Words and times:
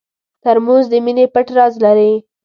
ترموز 0.43 0.85
د 0.89 0.93
مینې 1.05 1.25
پټ 1.33 1.47
راز 1.57 1.73
لري. 1.85 2.11